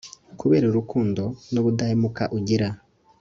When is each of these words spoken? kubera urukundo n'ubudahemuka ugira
kubera 0.39 0.65
urukundo 0.67 1.23
n'ubudahemuka 1.53 2.23
ugira 2.37 2.67